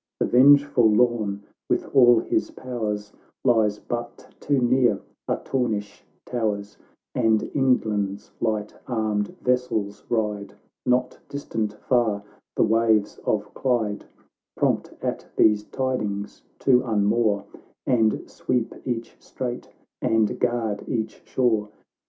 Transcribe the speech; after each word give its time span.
The 0.19 0.25
vengeful 0.25 0.89
Lorn, 0.89 1.43
with 1.69 1.85
all 1.93 2.17
his 2.21 2.49
powers, 2.49 3.13
Lies 3.45 3.77
but 3.77 4.33
too 4.39 4.59
near 4.59 4.99
Artornish 5.27 6.01
towers, 6.25 6.79
And 7.13 7.51
England's 7.53 8.31
light 8.39 8.73
armed 8.87 9.37
vessels 9.41 10.03
ride, 10.09 10.55
Not 10.87 11.19
distant 11.29 11.75
far, 11.75 12.23
the 12.55 12.63
waves 12.63 13.19
of 13.25 13.53
Clyde, 13.53 14.05
Prompt 14.57 14.91
at 15.03 15.27
these 15.37 15.65
tidings 15.65 16.41
to 16.61 16.81
unmoor, 16.83 17.45
And 17.85 18.27
sweep 18.27 18.73
each 18.83 19.15
strait, 19.19 19.69
and 20.01 20.39
guard 20.39 20.83
each 20.87 21.21
shore. 21.27 21.69